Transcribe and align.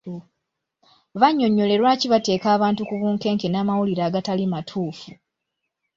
Bannyonnyole 1.19 1.75
lwaki 1.81 2.05
bateeka 2.13 2.47
abantu 2.55 2.81
ku 2.89 2.95
bunkenke 3.01 3.47
n’amawulire 3.49 4.01
agatali 4.05 4.45
matuufu. 4.53 5.09